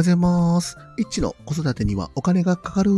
[0.00, 0.78] はようございます。
[0.98, 2.90] エッチの子育てにはお金がかかる。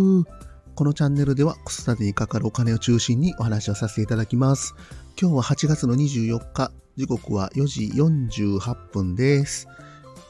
[0.76, 4.76] このチャンネルでは子育てにかかるお金を中心にお話をさせていただきます。
[5.20, 7.90] 今日は8月の24日、時刻は4時
[8.56, 9.66] 48分です。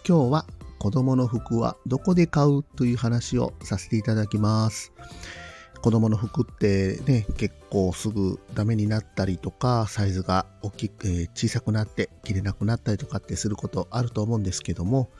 [0.08, 0.46] 今日は
[0.78, 4.94] 子供の服はどこで買うという話をさせていただきます。
[5.82, 15.10] 子供の服ってね、結構すぐダメになったりとか、サイズが大きく、えー小さくなって着れなくなったりとかってすることあると思うんですけども、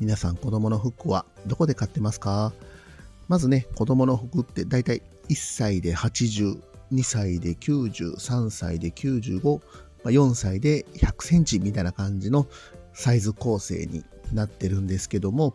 [0.00, 2.52] 皆さん子供の服はどこで買ってますか？
[3.28, 6.58] まずね、子供の服ってだいたい1歳で80、
[6.92, 9.62] 2歳で90、3歳で95、ま
[10.06, 12.46] あ4歳で100センチみたいな感じの
[12.94, 15.54] サイズ構成になってるんですけども、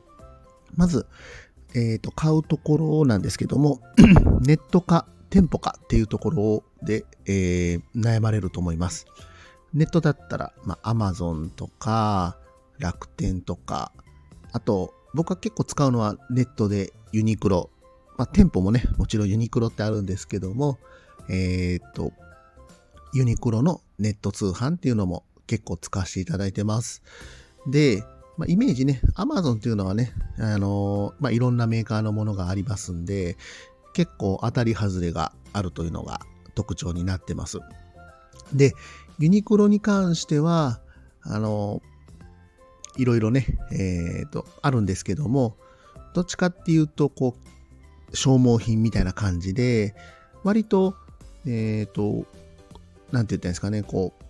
[0.75, 1.07] まず、
[1.73, 3.81] えっ、と、買うところなんですけども、
[4.45, 9.07] ネットか店舗かっていうところで、えー悩まれると思います。
[9.73, 12.37] ネットだったら、まあ、Amazon とか、
[12.77, 13.91] 楽天とか、
[14.55, 17.69] あと、僕は結構使うのはネットでユニクロ。
[18.17, 20.79] まあ、店舗もね、もちろんユニクロってあるんですけども、
[21.27, 22.13] えっ、と、
[23.13, 27.03] ユニクロのネット通販っていうのも結構使わせていただいてます。
[27.67, 28.05] で、
[28.37, 33.35] まあ、イメージね、Amazon っていうのはね、あのーまあ、いろんなメーカーのものがありますんで、
[33.93, 36.21] 結構当たり外れがあるというのが
[36.53, 37.59] 特徴になってます。
[38.53, 38.73] で、
[39.19, 40.79] ユニクロに関しては、
[41.23, 41.94] あのー
[42.97, 45.57] いろいろね、えっ、と、あるんですけども、
[46.13, 47.35] どっちかっていうと、こ
[48.11, 49.95] う、消耗品みたいな感じで、
[50.43, 50.95] 割と、
[51.45, 52.25] えっ、と、
[53.11, 54.25] なんて言ったんですかね、こう、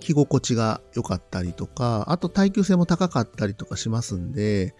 [0.00, 4.74] 着心地が良かったりとか、あと耐久性も高かったりとかしますんで、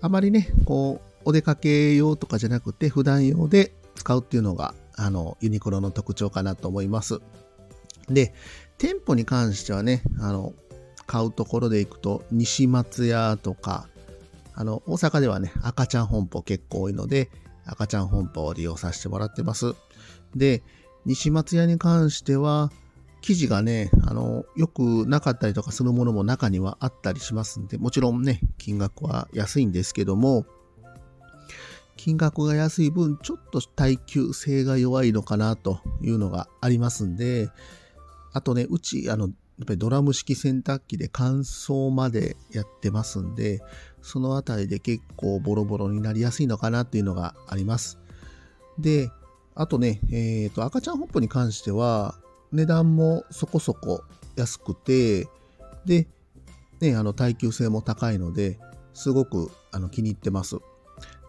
[0.00, 7.20] あまりね、こう、お出かけ用とかじゃなくて、普段用で使うっていうのが、あの、ユニクロの特徴かなと思います。
[8.08, 8.34] で、
[8.78, 10.54] 店舗に関してはね、あの、
[11.10, 13.88] 買うところで行くと、西松屋とか、
[14.54, 17.30] あの、大阪ではね、赤ちゃん本舗結構多いので、
[17.64, 19.74] 赤ちゃん本舗を利用させてもらってます。
[20.36, 20.62] で、
[21.06, 22.70] 西松屋に関しては、
[23.22, 30.46] 生地がね、あの、よくなかったりとかするものも中にはあったりしますんで、もちろんね、金額は安いんですけども、
[31.96, 37.50] 金額が安い分、ちょっと耐久性が弱いのかなというのがありますんで、
[38.32, 43.60] あとね、うち、あの、やっぱりドラム式洗濯機で乾燥までやってますんで、
[44.00, 47.98] そのあたりで結構ボロボロになりやすいのかなっていうのがあります。
[48.78, 49.10] で、
[49.54, 52.14] あとね、えっ、と、赤ちゃんホップに関しては、
[52.52, 54.02] 値段もそこそこ
[54.34, 55.28] 安くて、
[55.84, 56.08] で、
[56.80, 58.58] ね、あの、耐久性も高いので、
[58.94, 60.56] すごくあの気に入ってます。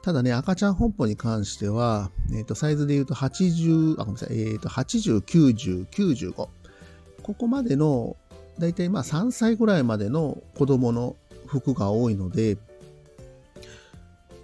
[0.03, 6.47] ただね、赤ちゃん本舗に関しては、えっ、と、サイズで言うと80、あ、ごめんなさい、えっ、と、80、90、95。
[7.21, 8.15] ここまでの、
[8.59, 11.15] だいたいまあ3歳ぐらいまでの子供の
[11.47, 12.57] 服が多いので、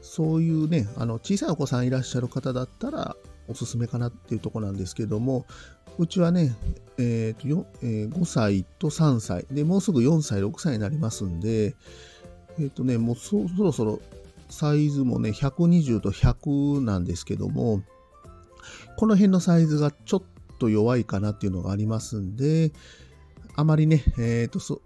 [0.02, 3.16] そういうね、あの、小さいお子さんいらっしゃる方だったら、
[3.48, 5.46] おすすめかなっていうとこなんですけども、
[5.98, 6.56] うちはね、
[6.98, 11.76] えーとよえー5歳と3歳で、もうすぐ4歳、6歳になりますんで、
[12.60, 14.02] えっ、とね、もうそろそろ
[14.50, 17.84] サイズもね、120と100なんですけども、
[18.98, 20.24] この辺のサイズがちょっ
[20.58, 22.72] と弱いかなっていうのがありますんで、
[23.58, 24.82] あまりね、えっ、とそ、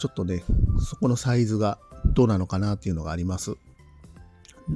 [0.00, 0.42] ちょっとね、
[0.80, 3.54] そこのサイズがどうなのかなっていうのがあります。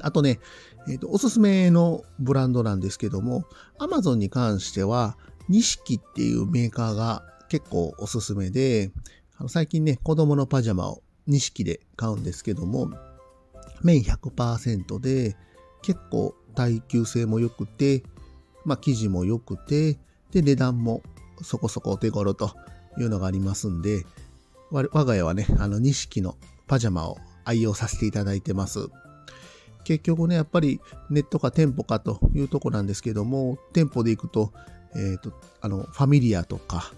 [0.02, 0.38] あとね、
[0.86, 3.44] えっ、と、おすすめのブランドなんですけども、
[3.78, 5.16] Amazon に関しては、
[5.48, 8.92] 錦っていうメーカーが結構おすすめで、
[9.38, 12.90] あの最近ね、子供のパジャマを錦で買うんですけども、
[13.82, 15.36] 綿100%で、
[15.80, 18.02] 結構耐久性も良くて、
[18.66, 19.98] まあ生地も良くて、
[20.32, 21.02] で、値段も
[21.40, 22.54] そこそこお手頃と
[22.98, 24.04] いうのがありますんで、
[24.70, 26.36] 我が家はね、あの錦の
[26.66, 28.88] パジャマを愛用させていただいてます。
[29.84, 34.52] 結局ね、やっぱりネットか店舗かというとこなんですけども、店舗で行くと、
[34.94, 36.92] えっ、と、あの、ファミリアとか、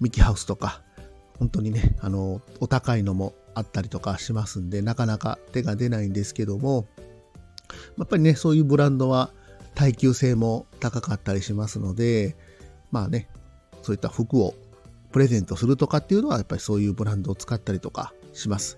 [0.00, 0.82] ミキハウスとか、
[1.38, 6.86] 本当にね、あの、お高いのもあったりとかしますんで、なかなか手が出ないんですけども、
[7.98, 9.30] やっぱりね、そういうブランドは
[9.74, 12.36] 耐久性も高かったりしますので、
[12.92, 13.28] まあね、
[13.82, 14.54] そういった服を
[15.16, 18.76] プレゼントするとかっていうのは、やっぱりそういうブランドを使ったりとかします。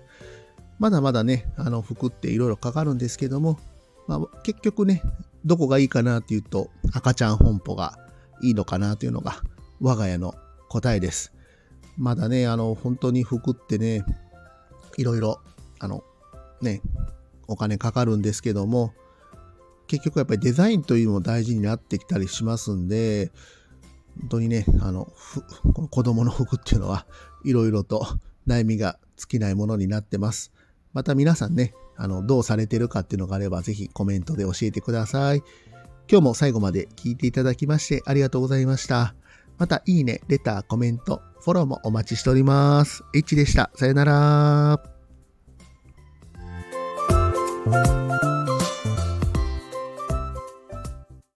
[0.79, 3.59] まだまだね、あの服っていろいろかかるんですけども、
[4.07, 5.03] まあ、結局ね、
[5.43, 7.99] どこがいいかなっていうと、赤ちゃん本舗が
[8.41, 9.43] いいのかなというのが
[9.81, 10.33] 我が家の
[10.69, 11.33] 答えです。
[11.97, 14.05] まだね、あの、本当に服ってね、
[14.95, 15.41] いろいろ、
[15.79, 16.05] あの、
[16.61, 16.81] ね、
[17.49, 18.93] お金かかるんですけども、
[19.87, 23.29] 結局やっぱりデザインというのも大事になってきたりしますんで、
[24.19, 25.11] 本当にね、あの、
[25.73, 27.05] この子供の服っていうのは
[27.43, 28.05] いろいろと
[28.47, 30.51] 悩みが尽きないものになってます。
[30.93, 35.43] また皆さんね、あの、どうされてるかっていうのがあれば、ぜひコメントで教えてください。
[36.09, 39.13] 今日も最後まで聞いていただきましてありがとうございました。
[39.57, 43.03] また、いいね、レター、コメント、フォローもお待ちしております。
[43.13, 43.69] H でした。
[43.75, 44.98] さよなら。